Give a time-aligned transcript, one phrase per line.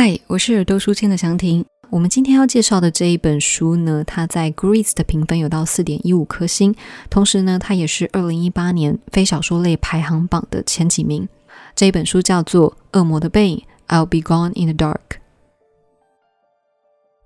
[0.00, 1.64] 嗨，我是耳朵书签的祥婷。
[1.90, 6.72] 我们今天要介绍的这一本书呢，它在 Greece 的评分有到四点一五颗星，
[7.10, 11.28] 同时呢，它也是二零一八年非小说类排行榜的前几名。
[11.74, 15.18] 这一本书叫做《恶魔的背影》，I'll be gone in the dark。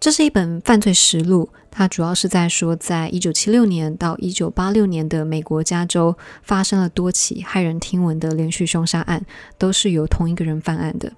[0.00, 9.27] 这是一本犯罪实录，它主要是在说，在一九七六年到一九八六年的美国加州发生了多起骇人听闻的连续凶杀案，
[9.59, 11.12] 都是由同一个人犯案的。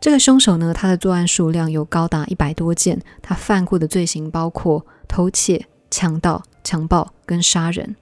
[0.00, 7.96] 这个凶手呢，他的作案数量有高达一百多件，他犯过的罪行包括偷窃、强盗、强暴跟杀人。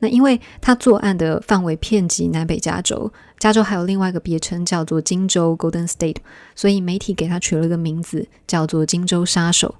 [0.00, 6.16] 那因为他作案的范围遍及南北加州，加州还有另外一个别称叫做金州 （Golden State），
[6.56, 9.76] 所以媒体给他取了个名字叫做“金州杀手”。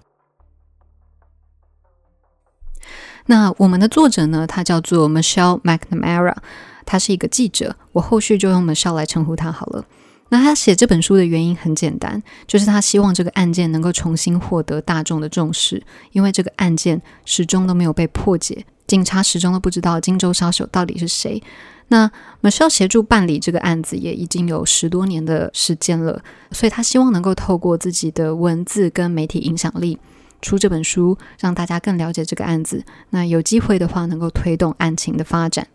[3.27, 6.37] 那我们的作者呢，他叫做 Michelle McNamara，
[6.85, 9.85] 他是一个记者，我后续就用 Michelle 来称呼他好了。
[10.30, 15.82] 那他写这本书的原因很简单，就是他希望这个案件能够重新获得大众的重视，
[16.13, 21.43] 因为这个案件始终都没有被破解，警察始终都不知道荆州杀手到底是谁。
[21.88, 22.09] 那
[22.40, 29.99] Michelle 协助办理这个案子也已经有十多年的时间了，所以他希望能够透过自己的文字跟媒体影响力
[30.40, 32.85] 出这本书，让大家更了解这个案子。
[33.10, 35.66] 那有机会的话，能够推动案情的发展。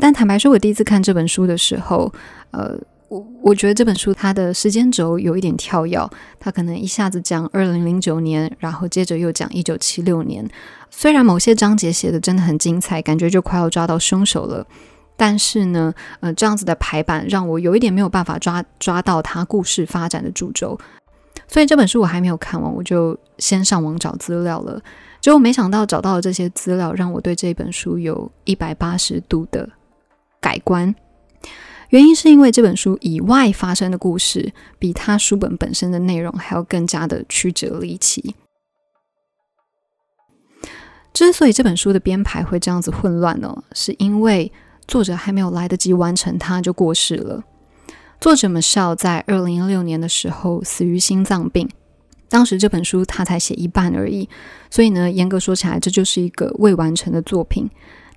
[0.00, 2.12] 但坦白说，我第一次看这本书的时候，
[2.52, 2.76] 呃，
[3.08, 10.48] 我我觉得这本书它的时间轴有一点跳跃，它可能一下子讲二零零九年，然后接着又讲一九七六年。
[10.90, 14.66] 虽然某些章节写的真的很精彩，感觉就快要抓到凶手了，
[15.16, 20.78] 但是呢，呃，这样子的排版让我有一点没有办法抓抓到它故事发展的主轴。
[21.46, 24.80] 所以这本书我还没有看完，我就先上网找资料了。
[25.20, 29.68] 结果没想到找到的这些资料，让我对这本书有一百八十度的。
[30.40, 30.94] 改观，
[31.90, 38.34] 原因是因为这本书以外发生的故事，比他书本本身的内容还要更加的曲折离奇。
[41.12, 44.50] 之所以这本书的编排会这样子混乱呢，是因为
[44.86, 47.42] 作者还没有来得及完成，他就过世了。
[48.20, 51.68] 作者 Michelle 在二零一六年的时候死于心脏病，
[52.28, 54.28] 当时这本书他才写一半而已，
[54.70, 57.68] 所以呢，严格说起来，这就是一个未完成的作品。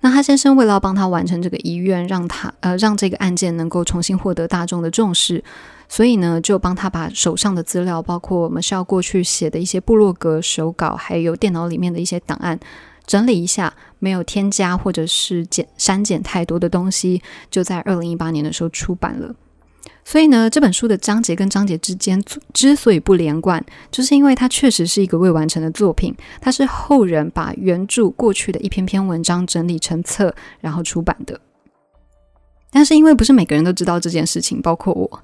[0.03, 5.41] 那哈先生为了要帮他完成这个遗愿，让他呃让这个案件能够重新获得大众的重视，
[5.87, 12.59] 所以呢就帮他把手上的资料，包括我们需要过去写的一些部落格手稿，还有电脑里面的一些档案
[13.07, 19.33] 整理一下，没有添加或者是减删减太多的东西，就在二零一八年的时候出版了。
[20.05, 22.21] 所以呢，这本书的章节跟章节之间
[22.53, 26.13] 之所以不连贯，就是因为它确实是一个未完成的作品。
[26.41, 31.39] 它是后人把原著过去的一篇篇文章整理成册，然后出版的。
[32.69, 35.23] 但是因为不是每个人都知道这件事情，包括我，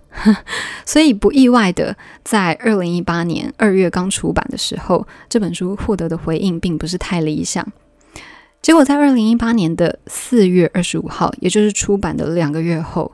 [0.85, 7.67] 所以不意外的，在二零一八年二月刚出版的时候，这本书获得的回应并不是太理想。
[8.61, 13.11] 结果在二零一八年的四月二十五号，也就是出版的两个月后。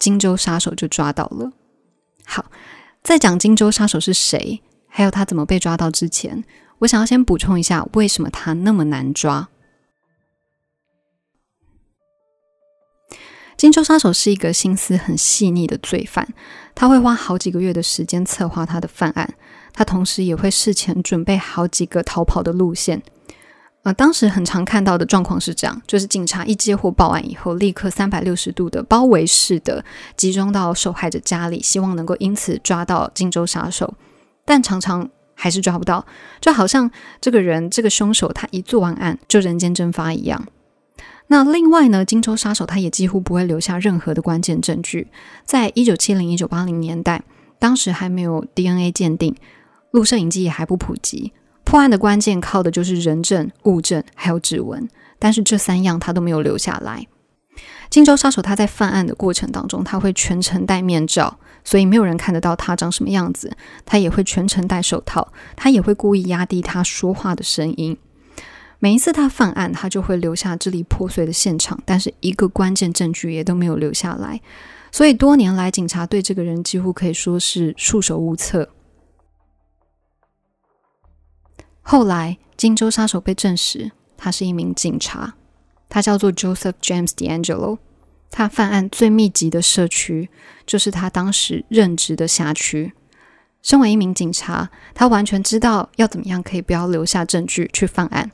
[0.00, 1.52] 荆州杀手就抓到了。
[2.24, 2.46] 好，
[3.04, 6.42] 在讲荆州杀手是谁，还有他怎么被抓到之前，
[6.80, 9.48] 我想要先补充一下，为什么他那么难抓。
[13.56, 16.26] 荆州杀手是一个心思很细腻的罪犯，
[16.74, 19.34] 他会花好几个月的时间策划他的犯案，
[19.74, 23.02] 他同时也会事前准备好几个逃跑的路线。
[23.82, 29.82] 呃，当时很常看到的状况是这样，就是警察一接获报案以后，立刻三百六十度的包围式的
[30.16, 33.94] 集中到受害者家里，希望能够因此抓到荆州杀手，
[34.44, 36.04] 但常常还是抓不到，
[36.42, 36.90] 就好像
[37.22, 40.46] 这个人这个凶手他一做完案就人间蒸发一样。
[41.28, 45.08] 那另外呢，荆州杀手他也几乎不会留下任何的关键证据，
[45.46, 47.22] 在一九七零一九八零年代，
[47.58, 49.34] 当时还没有 DNA 鉴定，
[49.92, 51.32] 录摄影机也还不普及。
[51.70, 54.88] 破案的关键靠的就是人证、物证还有指纹，
[55.20, 57.06] 但是这三样他都没有留下来。
[57.88, 63.56] 荆州杀手他在犯案的过程当中，他会全程戴面罩，所以没有人看得到他长什么样子。
[63.86, 67.96] 他也会全程戴手套，他也会故意压低他说话的声音。
[68.80, 74.40] 每一次他犯案，他就会留下支离破碎的现场，但是一个关键证据也都没有留下来。
[74.90, 78.70] 所以多年来，警察对这个人几乎可以说是束手无策。
[81.92, 85.34] 后来，荆州杀手被证实，他是一名警察，
[85.88, 87.78] 他叫做 Joseph James D'Angelo。
[88.30, 90.30] 他犯案最密集的社区
[90.64, 92.92] 就是他当时任职的辖区。
[93.60, 98.30] 身为一名警察，他完全知道要怎么样可以不要留下证据去犯案。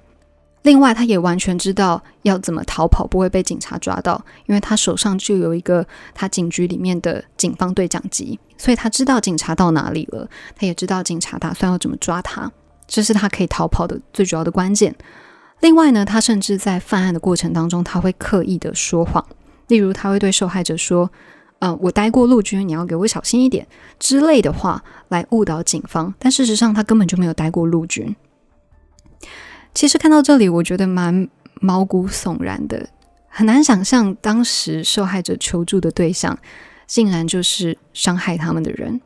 [0.60, 12.52] 另外，他也完全知道要怎么逃跑不会被警察抓到，因为他手上就有一个他警局里面的警方对讲机，所以他知道警察到哪里了，他也知道警察打算要怎么抓他，
[12.86, 14.94] 这是他可以逃跑的最主要的关键。
[15.60, 19.24] 另外呢，他甚至在犯案的过程当中，他会刻意的说谎，
[19.68, 21.10] 例如他会对受害者说
[21.60, 23.66] ：“呃，我待过陆军，你要给我小心一点”
[23.98, 28.14] 之类的话来误导警方，但事实上他根本就没有待过陆军。
[29.72, 31.28] 其实看到这里，我觉得蛮
[31.60, 32.90] 毛骨悚然的，
[33.28, 36.38] 很难想象当时受害者求助的对象，
[36.86, 39.00] 竟然就是伤害他们的人。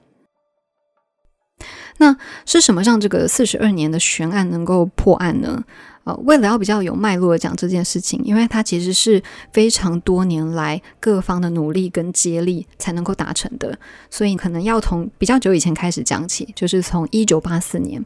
[2.01, 2.17] 那
[2.47, 5.63] 是什么让这个四十二年的悬案能够破案呢？
[6.05, 18.03] 呃，为了要比较有脉络的讲这件事情，因为它其实是非常多年来各方的努力跟接力才能够达成的，所以可能要从比较久以前开始讲起，就是从一九八四年。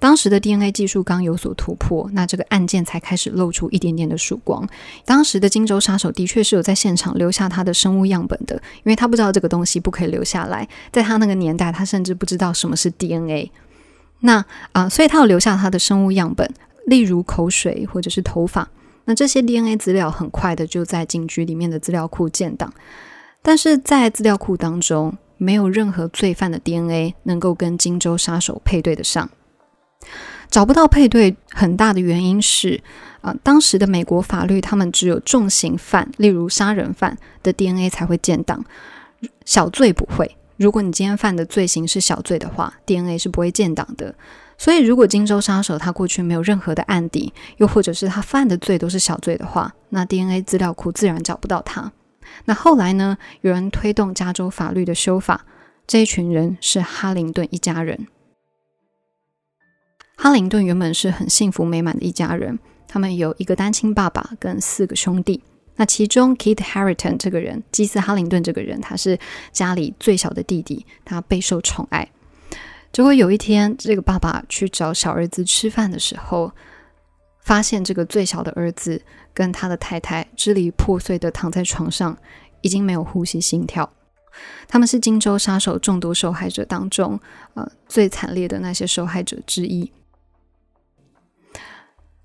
[0.00, 4.64] 当时的 DNA 技术刚有所突破，那这个案件才开始露出一点点的曙光。
[5.04, 13.50] 当时的荆州杀手的确是有在现场留下他的生物样本的，因为他不知道这个东西不可以留下来，在他那个年代，他甚至不知道什么是 DNA。
[14.20, 16.48] 那啊，所以他有留下他的生物样本，
[16.86, 18.68] 例如口水或者是头发。
[19.04, 22.72] 那这些 DNA 资料很快的就在警局里面的资料库建档，
[23.42, 29.28] 但是在资料库当中，没有任何罪犯的 DNA 能够跟荆州杀手配对得上。
[30.50, 32.80] 找不到配对，很大的原因是，
[33.20, 38.64] 啊，当时的美国法律，他们只有重刑犯，例如杀人犯的 DNA 才会建档，
[39.44, 40.36] 小罪不会。
[40.56, 44.14] 如果你今天犯的罪行是小罪的话，DNA 是不会建档的。
[44.56, 51.92] 所以，如果荆州杀手他过去没有任何的案底，又或者是他犯的罪都是小罪的话，那 DNA 资料库自然找不到他。
[52.46, 53.16] 那后来呢？
[53.42, 55.44] 有人推动加州法律的修法，
[55.86, 58.08] 这一群人是哈林顿一家人。
[60.20, 65.40] 哈林顿原本是很幸福美满的一家人，他们有一个单亲爸爸跟四个兄弟。
[65.76, 69.16] 那其中 Keith Harrington 这个人，基斯哈林顿这个人，他是
[69.52, 72.10] 家里最小的弟弟，他备受宠爱。
[72.92, 76.50] 结果有一天，这个爸爸去找小儿子吃饭的时候，
[77.44, 79.00] 发现这个最小的儿子
[79.32, 82.18] 跟他的太太支离破碎的躺在床上，
[82.62, 83.88] 已经没有呼吸心跳。
[84.66, 87.20] 他们是荆州杀手众多受害者当中，
[87.54, 89.92] 呃，最惨烈的那些受害者之一。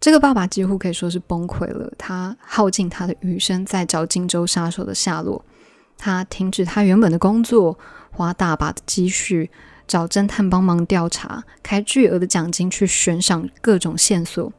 [0.03, 5.45] 这个爸爸几乎可以说是崩溃了，他耗尽他的余生在找荆州杀手的下落，
[5.97, 7.79] 他停止他原本的工作，
[8.11, 9.49] 花大把的积蓄
[9.87, 14.51] 找侦探帮忙调查，开巨额的奖金去悬赏各种线索。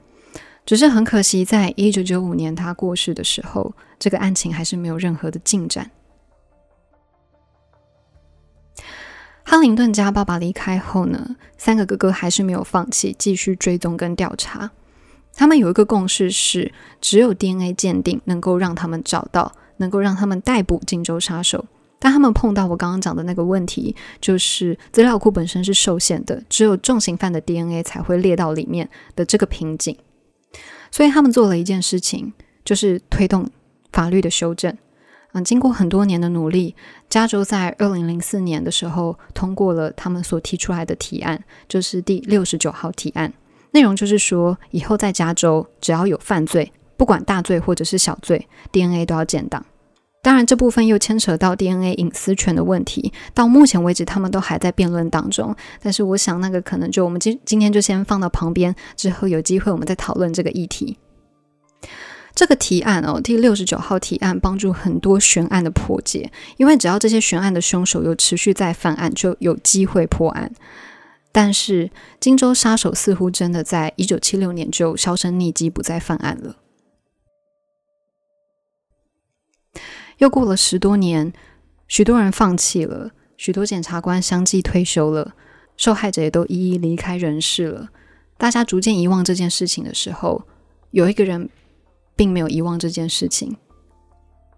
[0.64, 5.90] 只是很可惜，在一九九五年他过世的时候，这个案情还是没有任何的进展。
[9.43, 14.70] 哈林顿家爸爸离开后呢，三个哥哥还是没有放弃，继续追踪跟调查。
[15.34, 21.64] 他们有一个共识是，只有 DNA 鉴定能够让他们找到，能够让他们逮捕荆州杀手。
[21.98, 29.96] 但他们碰到我刚刚讲的那个问题，就是资料库本身是受限的，只有重刑犯的 DNA 才会列到里面的这个瓶颈。
[30.90, 32.32] 所以他们做了一件事情，
[32.64, 33.48] 就是推动
[33.90, 34.76] 法律的修正。
[35.32, 36.76] 嗯，经过很多年的努力，
[37.08, 43.32] 加州在二零零四年的时候通过了他们所提出来的提案，就是第六十九号提案。
[43.75, 49.67] 内容就是说，以后在加州，只要有犯罪，不管大罪或者是小罪，DNA 都要建档。
[50.23, 53.12] 当然，这部分又牵扯到 DNA 隐私权的问题。
[53.35, 55.54] 到目前为止，他们都还在辩论当中。
[55.83, 60.97] 但是，我想那个可能就我们今今天就先放到旁边，之后有机会我们再讨论这个议题。
[62.33, 70.50] 这个提案哦，第六十九号提案帮助很多悬案的破解，因为只要这些悬案的凶手有持续在犯案，就有机会破案。
[71.37, 76.59] 但是，荆州杀手似乎真的在一九七六年就销声匿迹，不再犯案了。
[80.19, 81.33] 又过了十多年，
[81.88, 85.35] 许多人放弃了，许多检察官相继退休了，
[85.76, 87.88] 受害者也都一一离开人世了。
[88.38, 90.45] 大家逐渐遗忘这件事情的时候，
[90.93, 91.50] 有一个人
[92.14, 93.57] 并没有遗忘这件事情，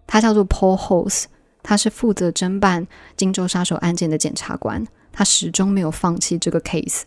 [0.07, 1.25] 他叫做 Paul Holes，
[1.63, 4.87] 他是负责侦办荆州杀手案件的检察官。
[5.17, 7.05] 他始终没有放弃这个 case，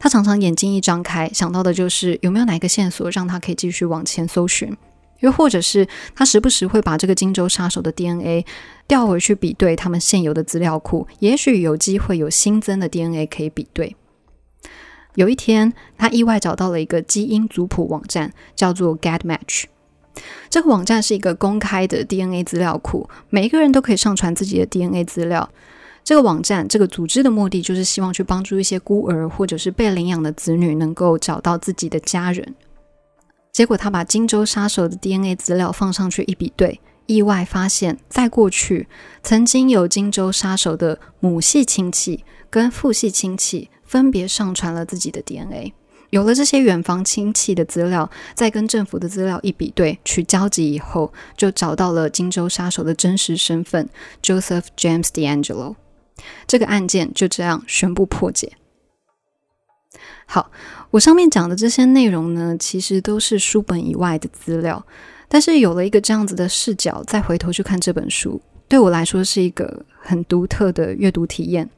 [0.00, 4.76] 他常常眼睛一张开，想到的就是有没有哪一个线索让他可以继续往前搜寻，
[5.20, 8.44] 又或者是他时不时会把这个荆州杀手的 DNA
[8.88, 13.94] 调回去比对他们现有的资料库，也许有机会有新增的 DNA 可以比对。
[15.14, 19.66] 有一天，他意外找到了一个基因族谱网站，叫做 GetMatch。
[20.48, 25.48] 这个网站是一个公开的 DNA 资料库，每一个人都可以上传自己的 DNA 资料。
[26.10, 32.56] 这个网站、这个组织的目的就是希望去帮助一些孤儿或者是被领养的子女能够找到自己的家人。
[33.52, 38.88] 结果他把荆州杀手的 DNA 资料放上去一比对，意外发现，在过去
[39.22, 45.72] 曾经有荆州杀手的母系亲戚跟父系亲戚分别上传了自己的 DNA。
[46.10, 53.88] 有了这些远房亲戚的资料，再跟政府的资料一比对，取交集以后，就找到了荆州杀手的真实身份
[54.20, 55.76] Joseph James DeAngelo。
[56.46, 58.52] 这个案件就这样宣布破解。
[60.26, 60.50] 好，
[60.90, 64.84] 我上面讲的这些内容呢，其实都是书本以外的资料，
[65.28, 71.68] 但是有了一个这样子的视角，再回头去看这本书，对我来说是一个很独特的阅读体验。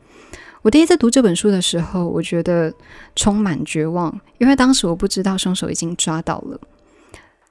[0.60, 2.72] 我第一次读这本书的时候，我觉得
[3.16, 6.60] 充满绝望，因为当时我不知道凶手已经抓到了。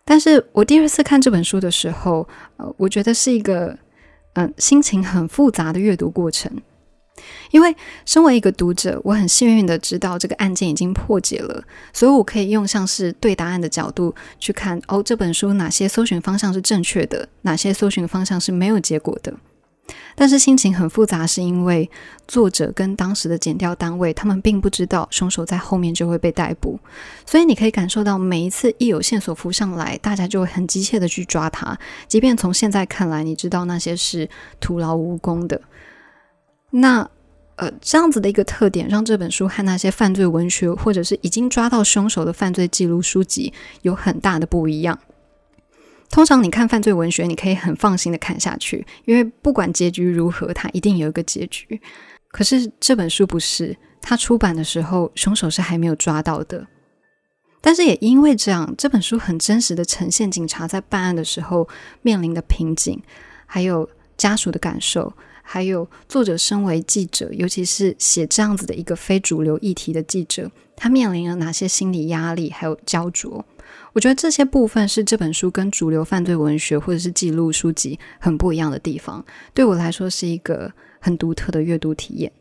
[0.06, 3.78] 但是我第二次看这本书的时候，呃，我觉得是一个
[4.34, 6.52] 嗯心情很复杂的阅读过程。
[7.52, 7.76] 因为
[8.06, 11.64] 身为一个读者，我很幸运的知道这个案件已经破解了，
[11.94, 19.34] 所以我可以用像是对答案的角度去看哦，这本书哪些搜寻方向是正确的，哪些搜寻方向是没有结果的。
[20.16, 21.90] 但是心情很复杂，是因为
[22.28, 26.80] 作者跟当时的检调单位，他们并不知道凶手在后面就会被逮捕，
[27.26, 34.30] 所以你可以感受到每一次一有线索浮上来，大家就会很急切的去抓他，即便从现在看来，你知道那些是
[34.62, 35.60] 徒劳无功的。
[36.72, 37.10] 那
[37.58, 44.98] 呃，这样子的一个特点，让这本书和那些犯罪文学或者是已经抓到凶手的犯罪记录书籍有很大的不一样。
[46.10, 51.80] 通常你看犯罪文学，你可以很放心的看下去，因为不管结局如何，它一定有一个结局。
[52.30, 56.66] 可是这本书不是，它出版的时候，凶手是还没有抓到的。
[57.62, 61.70] 但是也因为这样，这本书很真实的呈现警察在办案的时候
[62.02, 63.00] 面临的瓶颈，
[63.46, 63.88] 还有
[64.18, 65.14] 家属的感受，
[65.54, 73.46] 还有作者身为记者，尤其是写这样子的一个非主流议题的记者，他面临了哪些心理压力，还有焦灼。
[73.92, 82.32] 我觉得这些部分是这本书跟主流犯罪文学或者是记录书籍很不一样的地方，对我来说是一个很独特的阅读体验。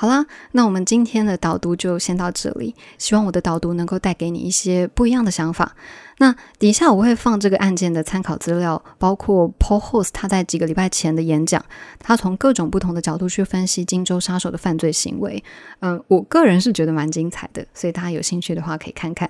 [0.00, 5.76] 好啦，那我们今天的导读就先到这里，希望我的导读能够带给你一些不一样的想法。
[6.16, 11.62] 那底下我会放这个案件的参考资料，包括 Paul Host 他在几个礼拜前的演讲，
[11.98, 15.44] 他从各种不同的角度去分析荆州杀手的犯罪行为。
[15.80, 19.28] 嗯，我个人是觉得蛮精彩的，所以大家有兴趣的话可以看看。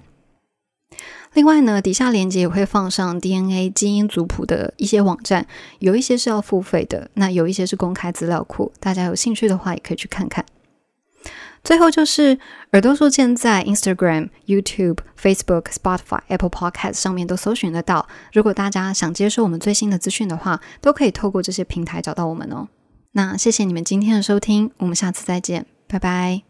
[1.33, 5.45] 另外呢，底下链接也会放上 DNA 基因族谱的一些网站，
[5.81, 10.47] 有一些是要付费的，那有一些是公开资料库，大家有兴趣的话也可以去看看。
[11.63, 12.39] 最后就是
[12.73, 18.09] 耳朵书现在 Instagram、YouTube、Facebook、Spotify、Apple Podcast 上面都搜寻得到。
[18.33, 22.69] 如果大家想接收我们最新的资讯的话，都可以透过这些平台找到我们哦。
[23.13, 26.50] 那谢谢你们今天的收听，我们下次再见，拜拜。